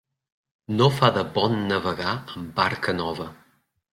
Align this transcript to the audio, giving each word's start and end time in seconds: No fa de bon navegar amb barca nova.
No 0.77 0.87
fa 0.99 1.09
de 1.17 1.23
bon 1.35 1.53
navegar 1.73 2.15
amb 2.39 2.51
barca 2.61 2.99
nova. 3.03 3.31